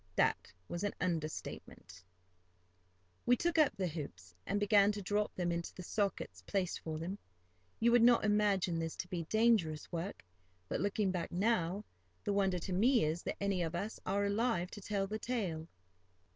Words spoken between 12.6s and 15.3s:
me is that any of us are alive to tell the